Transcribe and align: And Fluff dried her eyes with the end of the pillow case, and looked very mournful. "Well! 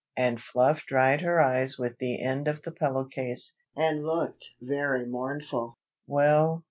And 0.17 0.41
Fluff 0.41 0.83
dried 0.87 1.21
her 1.21 1.39
eyes 1.39 1.77
with 1.77 1.99
the 1.99 2.19
end 2.23 2.47
of 2.47 2.63
the 2.63 2.71
pillow 2.71 3.05
case, 3.05 3.55
and 3.77 4.03
looked 4.03 4.55
very 4.59 5.05
mournful. 5.05 5.77
"Well! 6.07 6.59